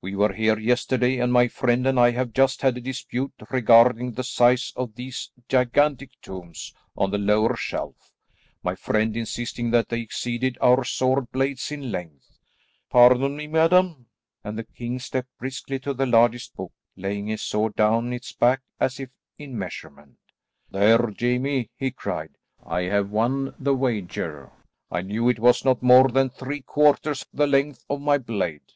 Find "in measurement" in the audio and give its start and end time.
19.36-20.16